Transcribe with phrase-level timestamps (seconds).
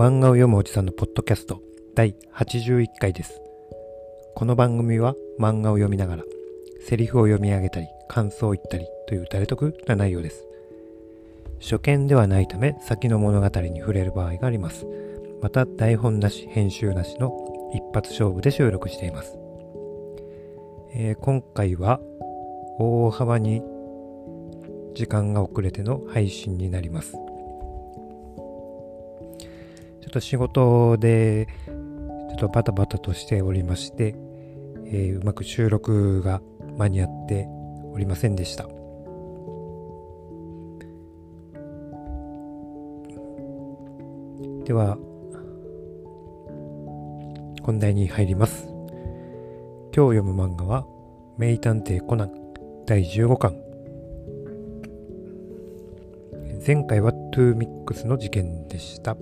[0.00, 1.60] 漫画を読むおじさんのポッドキャスト
[1.94, 3.38] 第81回です。
[4.34, 6.22] この番組は漫画を読みながら
[6.80, 10.46] セリフを読み上げたり感想を言ったりという誰得な内容です。
[11.60, 14.86] 初見ではないため先の物語に触れる場合があります。
[15.42, 17.30] また台本なし編集なしの
[17.74, 19.36] 一発勝負で収録しています。
[20.94, 22.00] えー今回は
[22.78, 23.60] 大幅に
[24.94, 27.18] 時間が遅れての配信になります。
[30.10, 34.16] っと仕事でちょっとバタバタとしておりまして、
[34.86, 36.42] えーうまく収録が
[36.76, 37.46] 間に合って
[37.92, 38.64] おりませんでした。
[44.64, 44.98] では、
[47.62, 48.66] 本題に入ります。
[49.94, 50.86] 今日読む漫画は、
[51.38, 52.32] 名探偵コナン
[52.86, 53.56] 第15巻。
[56.66, 59.16] 前回はトゥーミックスの事件でした。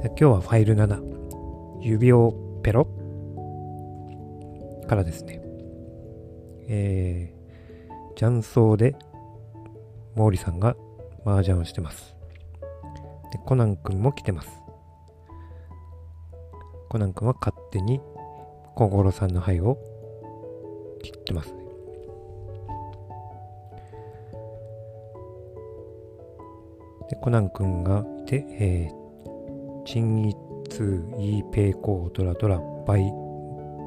[0.00, 2.86] 今日はファイル7、指をペロ
[4.86, 5.42] からですね。
[6.68, 8.94] えー、雀荘で
[10.16, 10.76] 毛利さんが
[11.26, 12.14] 麻雀をしてます。
[13.32, 14.48] で、コナン君も来てます。
[16.88, 18.00] コナン君は勝手に
[18.76, 19.78] 小五郎さんの灰を
[21.02, 21.58] 切ってますね。
[27.10, 28.97] で、コナン君がいて、えー、
[29.90, 30.36] チンイ
[30.68, 33.10] ツーイーペイコードラドラバイ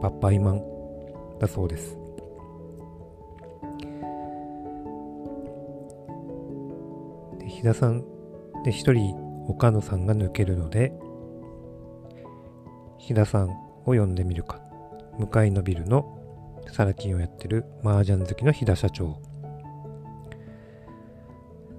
[0.02, 0.64] ババイマン
[1.40, 1.96] だそうです。
[7.38, 8.04] で、日田さん
[8.66, 9.16] で一人
[9.48, 10.92] 岡野さんが抜けるので、
[12.98, 14.60] 日田さんを呼んでみるか。
[15.20, 16.18] 向かいのビルの
[16.72, 19.22] サラ金をやってる麻雀好きの日田社長。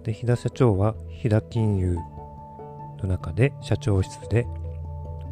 [0.05, 1.99] で、日田社長は日田金融
[3.03, 4.47] の中で社長室で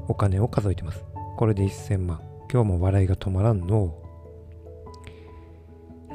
[0.08, 1.04] お金を数えてます。
[1.36, 2.20] これで1000万。
[2.52, 3.94] 今日も笑いが止まらんの。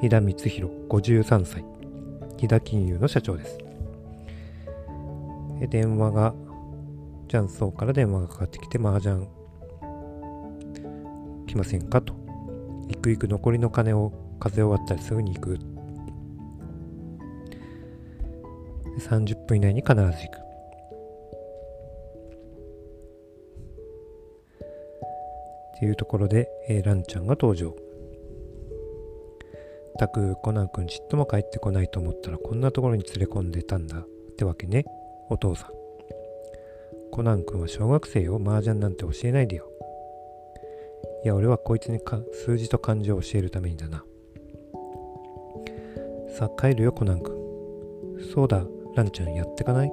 [0.01, 1.65] 日田光弘53歳。
[2.37, 3.57] 日田金融の社長です。
[5.59, 6.33] で電話が、
[7.29, 9.25] 雀荘から電話がかかってきて、麻雀
[11.47, 12.13] 来ませんかと。
[12.89, 15.57] 行く行く残りの金を数え終わったらすぐに行く。
[18.99, 20.45] 30分以内に必ず行く。
[25.75, 27.75] っていうところで、えーランちゃんが登場。
[29.97, 34.85] たくコナン君ちっとも帰ってこないと思ったらこんなところに連れ込んでたんだってわけね、
[35.29, 35.69] お父さん。
[37.11, 39.69] コナン君は小学生よ、麻雀なんて教えないでよ。
[41.23, 44.03] いや、俺はこいつにか数字と漢字を教えるためにだな。
[46.29, 47.35] さあ、帰るよ、コナン君。
[48.33, 48.65] そうだ、
[48.95, 49.91] ランちゃんやってかない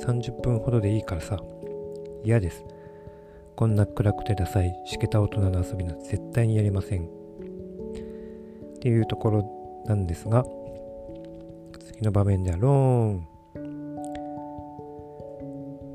[0.00, 1.38] ?30 分ほどでいいからさ。
[2.24, 2.64] 嫌です。
[3.56, 7.04] こんな暗くてダサい、しけた大人の遊びなんて絶対にやりません。
[7.04, 7.08] っ
[8.80, 10.44] ていうところなんですが、
[11.78, 12.72] 次の場面ではロー
[13.12, 13.26] ン。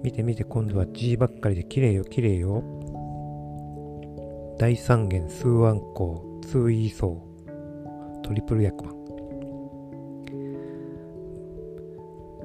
[0.01, 2.63] 見て見て、今度は G ばっかりで綺麗よ、綺麗よ。
[4.57, 8.95] 大三元数安光、通イーソー、トリプル役満。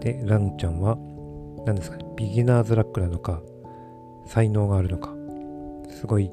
[0.01, 0.99] で、ランちゃんは、
[1.65, 3.41] 何ですかね、ビギナーズラックなのか、
[4.27, 5.15] 才能があるのか、
[5.91, 6.31] すごい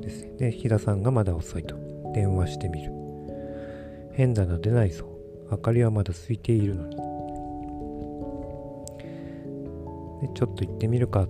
[0.00, 0.32] ですね。
[0.38, 1.76] で、日田さんがまだ遅いと。
[2.14, 2.92] 電話してみる。
[4.12, 5.06] 変だな、出ないぞ。
[5.50, 6.96] 明かりはまだ空いているのに。
[10.22, 11.28] で、ちょっと行ってみるか、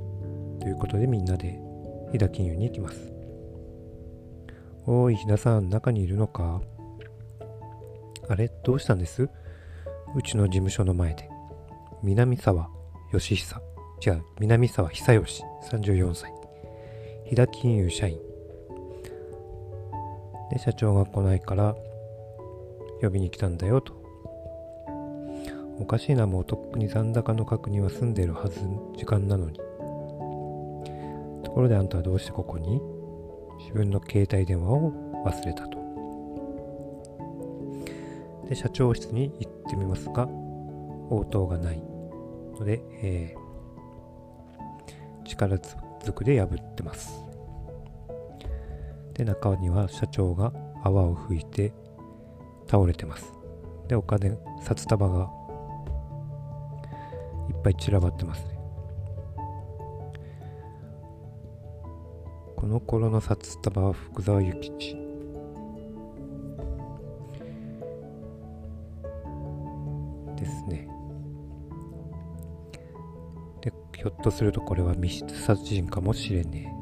[0.61, 1.61] ということでみんなで、
[2.13, 3.13] 日田金融に行きます。
[4.87, 6.63] おい、日田さん、中にいるのか
[8.29, 8.51] あれ？
[8.63, 9.29] どうしたんです？
[10.15, 11.29] うちの事務所の前で。
[12.03, 12.71] 南沢
[13.13, 13.61] 義久。
[14.05, 16.33] 違う、南沢久義、34歳。
[17.25, 18.19] 日田金融社員。
[20.51, 21.75] で、社長が来ないから、
[23.03, 23.93] 呼びに来たんだよと。
[25.81, 28.61] おかしいな、もうとっくに残高の確認は済んでるはず、
[28.97, 29.57] 時間なのに。
[31.43, 32.81] ところであんたはどうしてここに？
[33.59, 34.93] 自分の携帯電話を
[35.27, 35.79] 忘れたと。
[38.49, 40.29] で、社長室に行ってみますが、
[41.11, 41.83] 応答がない
[42.59, 43.48] ので、えー
[45.47, 47.23] 力ずくで破ってます。
[49.15, 50.53] で、中には社長が
[50.83, 51.73] 泡を吹いて
[52.69, 53.33] 倒れてます。
[53.89, 55.31] で、お金、札束が
[57.49, 58.59] いっぱい散らばってますね。
[62.57, 65.08] この頃の札束は福沢諭吉。
[74.09, 76.75] ょっとするとこれは密室殺人かもしれね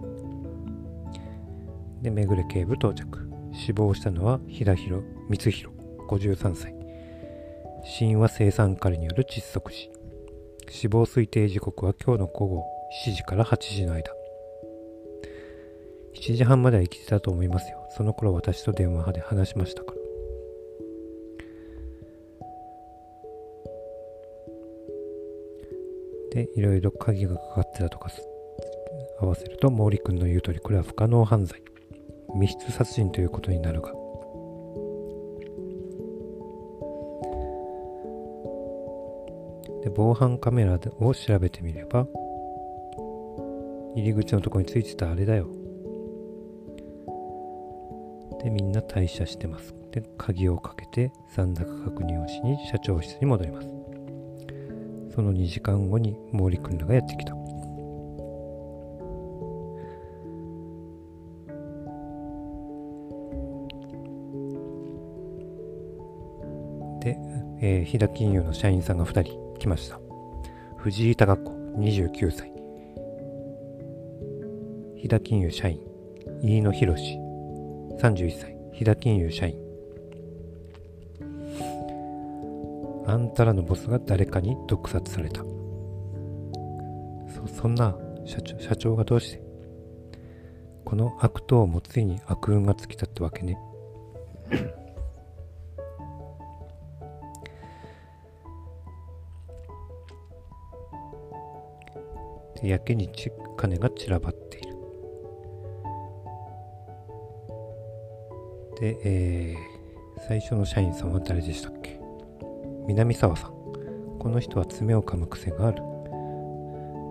[2.02, 2.05] え。
[2.05, 3.31] でめぐれ警部到着。
[3.52, 5.75] 死亡したのは飛田弘光弘
[6.08, 6.75] 53歳。
[7.84, 9.90] 死因は生産カリによる窒息死。
[10.69, 12.64] 死亡推定時刻は今日の午後
[13.06, 14.12] 7時から8時の間。
[16.14, 17.87] 7時半までは生きてたと思いますよ。
[17.96, 19.95] その頃私と電話派で話しましたから。
[26.37, 28.11] でいろいろ鍵がかかってたとか
[29.19, 31.62] 合わせると毛利君の言う通りこれは不可能犯罪。
[32.35, 33.91] 密室殺人ということになるが。
[39.94, 42.06] 防犯カメラを調べてみれば
[43.94, 45.49] 入り口のとこについてたあれだよ。
[48.43, 49.75] でみんな退社してます。
[49.91, 53.75] で鍵をかけて残高確認をしに社長室に戻ります。
[55.17, 57.33] その2時間後に毛利君らがやってきた。
[67.01, 67.17] で、
[67.63, 69.99] えー、飛騨金融の社員さんが2人来ました。
[70.77, 72.53] 藤井貴子29歳。
[74.97, 75.81] 飛騨金融社員
[76.43, 78.55] 飯野博31歳。
[78.75, 79.66] 飛騨金融社員。
[83.06, 85.44] あんたらのボスが誰かに毒殺された。
[87.47, 89.43] そんな社長社長がどうして
[90.85, 93.56] この悪党もついに悪運が尽きたってわけね。
[102.61, 104.76] でやけにち金が散らばっている。
[108.81, 111.75] で、えー、最初の社員さんは誰でしたっけ？
[112.87, 113.53] 南沢さん。
[114.19, 115.83] この人は爪を噛む癖がある。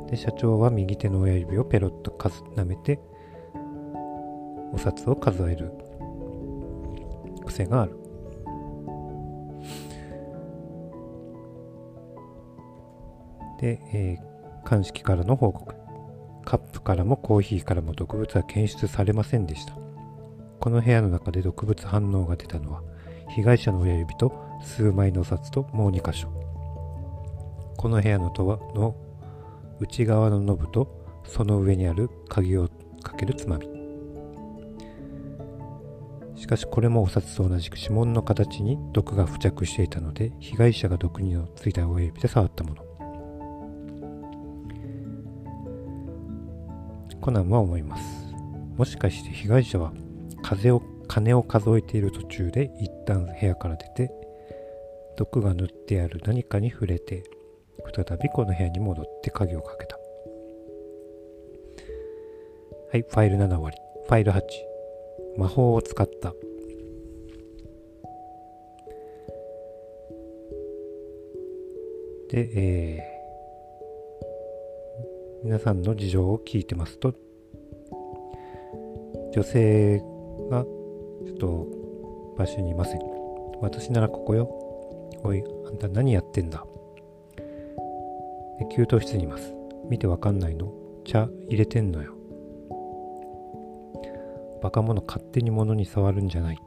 [0.09, 2.99] で社長は右手の親指をペロッと数舐めて
[4.71, 5.71] お札を数える。
[7.45, 7.97] 癖がある。
[13.59, 14.35] で、えー
[14.65, 15.75] 鑑識からの報告。
[16.43, 19.75] カップからもコーヒーからも毒物は検出されませんでした。
[20.59, 22.81] この部屋の中で毒物反応が出たのは
[23.29, 26.29] 被害者の親指と数枚の札ともう2箇所。
[27.77, 28.95] この部屋のドアの
[29.79, 30.87] 内側のノブと
[31.25, 32.69] その上にある鍵を
[33.03, 33.67] かけるつまみ。
[36.35, 42.85] しかしこれもお札と同じく指紋の形に毒が付着していたので被害者が毒についた親指で触ったもの。
[47.21, 48.03] コナンは思います。
[48.77, 49.93] もしかして被害者は
[50.43, 54.11] 風を金を数えている途中で一旦部屋から出て
[55.15, 57.23] 毒が塗ってある何かに触れて
[57.93, 59.97] 再びこの部屋に戻って鍵をかけた。
[62.91, 63.77] はいファイル7終わり
[64.07, 64.41] ファイル8
[65.37, 66.33] 魔法を使った。
[72.29, 73.15] で、えー
[75.45, 77.13] 皆さんの事情を聞いてますと
[79.31, 79.99] 女性
[80.49, 81.67] がちょっと
[82.35, 82.99] 場所にいません。
[83.61, 84.64] 私ならここよ。
[85.25, 86.63] おいあんた何やってんだ？
[88.75, 89.55] 給湯室にいます。
[89.89, 90.71] 見てわかんないの？
[91.03, 92.13] 茶入れてんのよ。
[94.61, 96.57] バカ者勝手に物に触るんじゃない。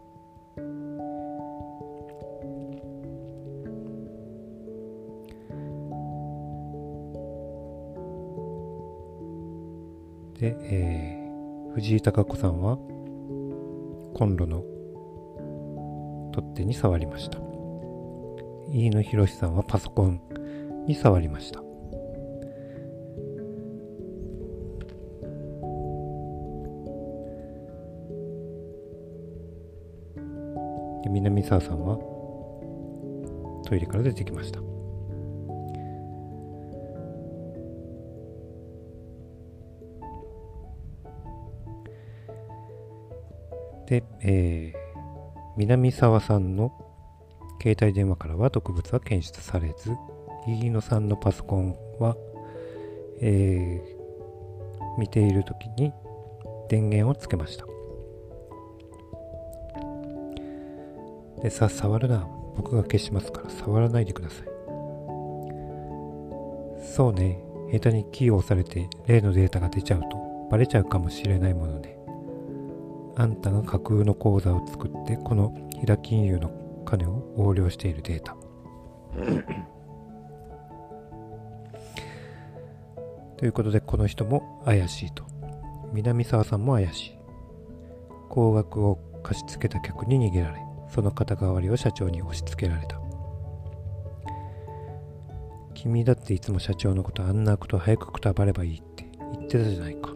[10.41, 12.77] で、えー、藤井貴子さんは
[14.15, 14.63] コンロの
[16.33, 17.48] 取っ手に触りました。
[18.71, 20.21] 飯野博さんはパソコン
[20.87, 21.61] に触りました。
[31.03, 31.97] で南沢さんは
[33.65, 34.61] トイレから出てきました。
[43.87, 44.79] で、えー、
[45.57, 46.88] 南沢さんの
[47.61, 49.93] 携帯電話からは毒物は検出されず、
[50.47, 52.17] 飯野さんのパソコンは、
[53.21, 55.93] えー、見ている時に
[56.69, 57.67] 電源をつけました。
[61.43, 62.27] で、さ、触るな。
[62.57, 64.49] 僕が消しますから触らないでください。
[66.83, 67.41] そうね。
[67.71, 71.97] 下手にキーを押されて例のデータが出ちゃうとバレちゃうかもしれないものね。
[73.17, 76.51] あんたが架空の口座を作ってこの平金融の
[76.89, 78.35] 金を横領しているデータ。
[83.37, 85.25] ということでこの人も怪しいと。
[85.93, 87.19] 南沢さんも怪しい。
[88.31, 92.99] 高額を貸し付けた客に逃げられその肩代わりを社長に押し付けられた。
[95.75, 100.09] 君だっていつも社長のことあんなこと早くくたばればいいって言ってたじゃないか。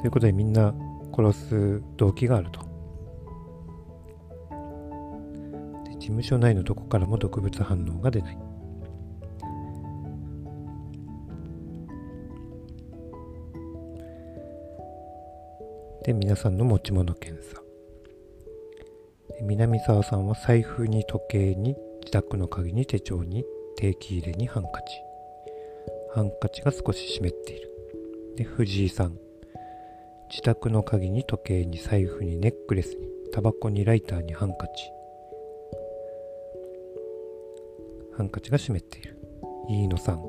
[0.00, 0.74] ということでみんな
[1.12, 2.60] 殺す動機があると。
[5.98, 8.38] 事務所内のどこからも毒物反応が出ない。
[16.04, 17.62] で皆さんの持ち物検査。
[19.42, 23.44] 南沢さんは財布に時計に自宅の鍵に手帳に
[23.76, 24.96] 定期入れにハンカチ。
[26.14, 27.70] ハンカチが少し湿っている。
[28.36, 29.18] で藤井さん
[30.32, 34.90] 自宅の鍵に時計に財布にネックレスにタバコにライターにハンカチ。
[38.16, 39.18] ハンカチが湿っている。
[39.68, 40.24] 飯野さん。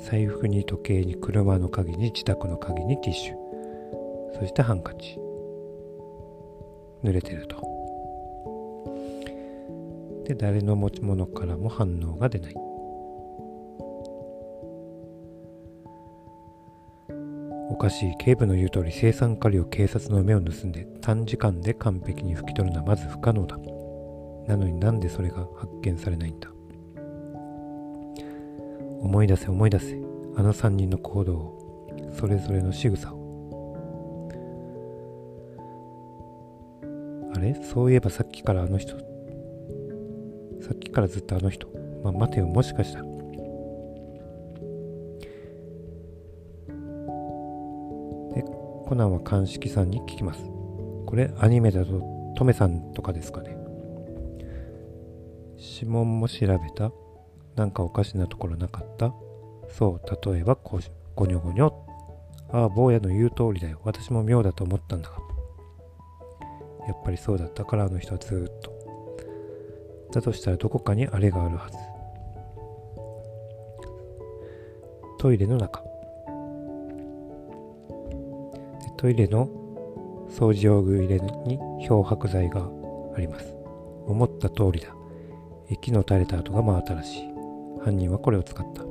[0.00, 3.36] 財布に時計に車の鍵に自宅の鍵にティッシュ。
[4.36, 5.16] そしてハンカチ。
[7.04, 7.62] 濡れてると。
[10.24, 12.65] で誰の持ち物からも反応が出ない。
[17.76, 23.58] おかしい警部の言う通り生産カリを警察の目を盗んで短時間で完璧に拭き取るのはまず不可能だ。
[24.48, 26.48] なのになんでそれが発見されないんだ？
[29.02, 29.94] 思い出せ思い出せ。
[30.38, 31.86] あの3人の行動を
[32.18, 33.16] それぞれの仕草を。
[37.34, 37.54] あれ？
[37.62, 38.96] そういえばさっきからあの人。
[40.62, 41.68] さっきからずっとあの人。
[42.02, 43.15] まあ、待てよもしかしたら。
[48.86, 50.40] コナンは鑑識さんに聞きます。
[51.06, 53.56] これアニメだとトメさんとかですかね。
[55.58, 56.92] 指紋も調べた。
[57.56, 59.12] なんかおかしなところなかった。
[59.68, 60.80] そう例えばこう
[61.16, 61.72] ゴニョゴニョ。
[62.52, 63.80] ああ坊やの言う通りだよ。
[63.82, 65.16] 私も妙だと思ったんだが。
[66.86, 68.70] やっぱりそうだったからあの人はずっと。
[70.12, 71.76] だとしたらどこかにあれがあるはず。
[75.18, 75.85] トイレの中。
[79.06, 79.46] トイレの
[80.28, 82.68] 掃除用具入れに漂白剤が
[83.16, 83.54] あります
[84.08, 84.88] 思った通りだ
[85.70, 87.22] 液の垂れた跡が真新しい
[87.84, 88.82] 犯人はこれを使った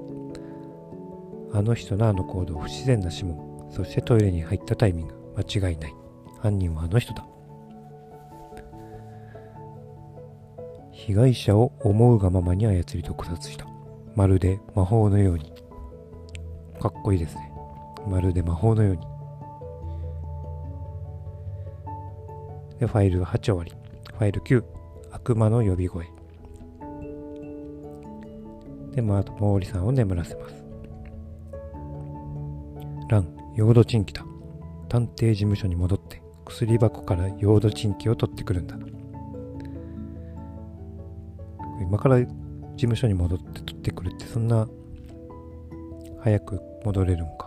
[1.59, 5.93] あの人のあの行動不自然な指紋そしてトイレに入ったタイミング間違いない
[6.41, 7.27] 犯人はあの人だ
[10.93, 13.67] 被害者を思うがままに操り毒殺した。
[14.15, 15.53] まるで魔法のように。
[16.79, 17.51] かっこいいですね。
[18.07, 19.14] まるで魔法のように。
[22.87, 23.71] ファイル8終わり。
[23.71, 24.63] ファイル9、
[25.11, 26.05] 悪魔の呼び声。
[28.93, 30.63] で、まあと、毛利さんを眠らせます。
[33.09, 34.25] ラン、ヨードチンキだ。
[34.89, 38.77] 探偵事務所に戻って薬箱からヨードチンキを取ってくるんだ。
[41.81, 42.27] 今から事
[42.77, 44.67] 務所に戻って取ってくるってそんな
[46.21, 47.44] 早く戻れるんか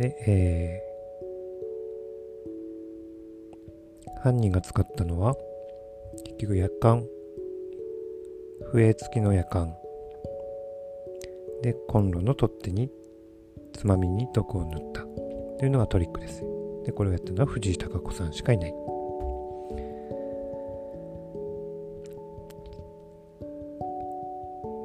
[0.00, 5.36] で、えー、犯人が使ったのは
[6.24, 7.04] 結局夜間
[8.72, 9.74] 笛付きの夜間
[11.62, 12.90] でコンロの取っ手に
[13.74, 16.42] つまみに毒を塗ったというのがトリックです。
[16.86, 18.74] で、これをやったのは藤井貴子さんしかいない。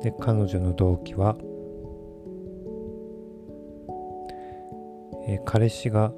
[0.04, 1.38] で、彼女の動機は、
[5.28, 6.12] えー、彼氏が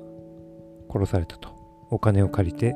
[0.89, 1.57] 殺されたと。
[1.89, 2.75] お金を借りて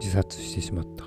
[0.00, 1.06] 自殺してしまった。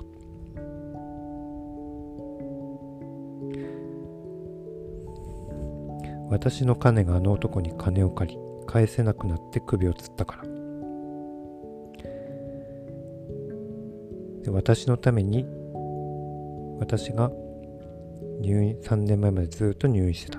[6.30, 10.42] 私の金があの男に金を借り返せなくなって首をつったから
[14.42, 15.44] で私のために
[16.78, 17.30] 私が
[18.42, 20.38] 入院3年前までずっと入院してた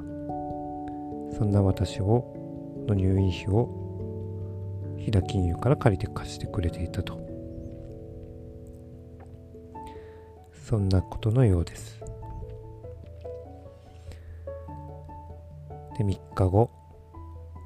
[1.38, 3.80] そんな私をの入院費を
[4.98, 7.20] 飛騨金融から借りて貸してくれていたと
[10.68, 12.04] そんなことのようです
[15.98, 16.70] で、3日後、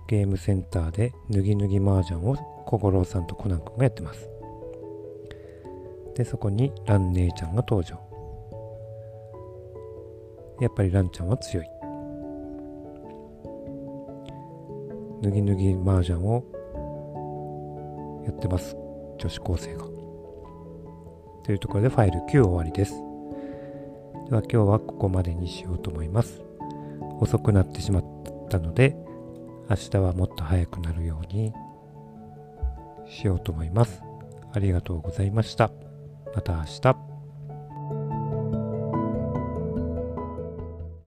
[0.07, 4.29] ゲームセンターで脱ぎ脱ぎ麻雀を小五郎さんとコナン君がやってます。
[6.15, 8.06] で、そこに蘭姉ちゃんが登場。
[10.59, 11.65] やっぱりランちゃんは強い。
[15.21, 16.43] 脱ぎ脱ぎ麻雀を
[18.25, 18.75] やってます。
[19.17, 19.85] 女子高生が。
[21.43, 22.93] というところでファイル9終わりです。
[24.29, 26.41] では今日はここまでにしようと思います。
[27.19, 28.03] 遅くなってしまっ
[28.49, 28.97] たので、
[29.69, 31.53] 明日はもっと早くなるように
[33.07, 34.01] しようと思います。
[34.53, 35.71] ありがとうございました。
[36.35, 37.06] また明日。